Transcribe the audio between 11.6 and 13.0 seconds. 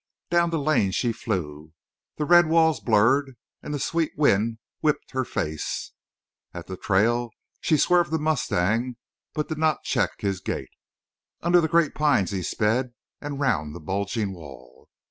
the great pines he sped